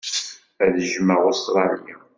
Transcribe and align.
Ad 0.65 0.75
jjmeɣ 0.87 1.21
Ustṛalya. 1.31 1.97